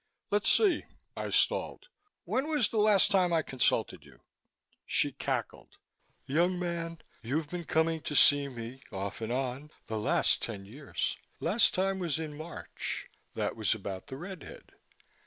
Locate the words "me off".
8.47-9.21